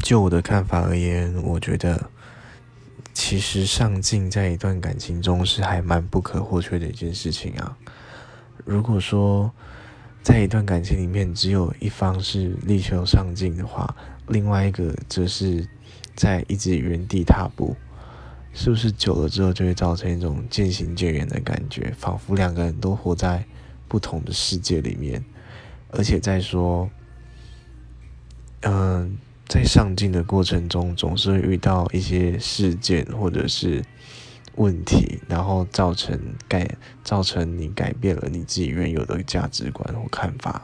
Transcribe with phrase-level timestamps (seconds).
[0.00, 2.10] 就我的看法而言，我觉得
[3.12, 7.76] 其实上进在一段感情中是还蛮不可或缺的一件事情啊。
[8.64, 9.52] 如果说
[10.22, 13.94] 在一段感情里面只有一方是力求上进的话，
[14.28, 15.66] 另外一个则是
[16.14, 17.76] 在一直原地踏步，
[18.52, 23.44] 是不是久了之后就会造成一种渐行渐远的感觉，仿佛两个人都活在
[23.88, 25.24] 不同的世界里面，
[25.90, 26.88] 而且在说，
[28.60, 29.18] 嗯。
[29.48, 33.82] 在上进的过程中，总是会遇到一些事件或者是
[34.56, 40.62] 问题，然后造成改造成你改变了你自己原有的价值观或看法。